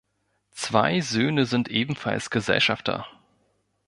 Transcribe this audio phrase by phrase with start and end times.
[0.49, 3.05] Zwei Söhne sind ebenfalls Gesellschafter.